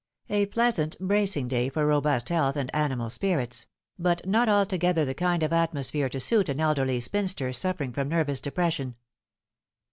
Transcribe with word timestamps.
A 0.31 0.47
pleasant 0.47 0.97
bracing 0.99 1.47
day 1.47 1.69
for 1.69 1.85
robust 1.85 2.29
health 2.29 2.55
and 2.55 2.73
animal 2.73 3.11
spirits; 3.11 3.67
but 3.99 4.25
not 4.25 4.49
altogether 4.49 5.05
the 5.05 5.13
kind 5.13 5.43
of 5.43 5.51
atmo 5.51 5.85
sphere 5.85 6.09
to 6.09 6.19
suit 6.19 6.49
an 6.49 6.59
elderly 6.59 6.99
spinster 6.99 7.53
suffering 7.53 7.93
from 7.93 8.09
nervous 8.09 8.39
depression. 8.39 8.95